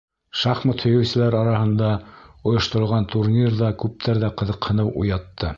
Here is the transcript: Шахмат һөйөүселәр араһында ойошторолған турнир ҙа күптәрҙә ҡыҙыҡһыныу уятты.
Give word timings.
Шахмат 0.43 0.79
һөйөүселәр 0.85 1.37
араһында 1.41 1.91
ойошторолған 2.53 3.07
турнир 3.15 3.55
ҙа 3.63 3.73
күптәрҙә 3.85 4.35
ҡыҙыҡһыныу 4.43 4.95
уятты. 5.05 5.49